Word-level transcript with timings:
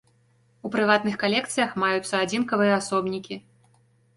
У 0.69 0.69
прыватных 0.75 1.19
калекцыях 1.25 1.75
маюцца 1.81 2.15
адзінкавыя 2.27 2.73
асобнікі. 2.81 3.39